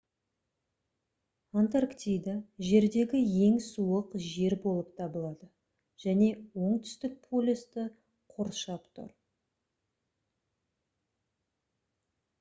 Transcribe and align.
антарктида 1.61 2.33
жердегі 2.69 3.21
ең 3.49 3.59
суық 3.67 4.15
жер 4.29 4.55
болып 4.65 4.89
табылады 5.01 5.51
және 6.07 6.31
оңтүстік 6.71 7.15
полюсті 7.29 7.87
қоршап 8.37 8.91
тұр 8.99 9.13